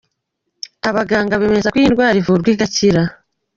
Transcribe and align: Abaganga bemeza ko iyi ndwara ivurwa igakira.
Abaganga 0.89 1.39
bemeza 1.41 1.71
ko 1.73 1.77
iyi 1.81 1.91
ndwara 1.91 2.15
ivurwa 2.21 2.49
igakira. 2.53 3.01